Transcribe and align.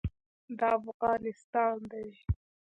دا 0.59 0.69
افغانستان 0.81 1.77
دی. 1.91 2.07